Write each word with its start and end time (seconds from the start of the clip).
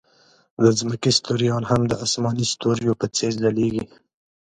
د 0.63 0.63
ځمکې 0.79 1.09
ستوریان 1.19 1.63
هم 1.71 1.81
د 1.87 1.93
آسماني 2.05 2.45
ستوریو 2.53 2.99
په 3.01 3.07
څېر 3.15 3.31
ځلېږي. 3.43 3.85